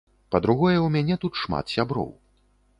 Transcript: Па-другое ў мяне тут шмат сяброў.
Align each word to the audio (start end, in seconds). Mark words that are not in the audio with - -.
Па-другое 0.35 0.73
ў 0.81 0.87
мяне 0.95 1.15
тут 1.27 1.33
шмат 1.43 1.65
сяброў. 1.77 2.13